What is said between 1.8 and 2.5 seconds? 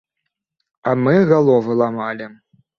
ламалі!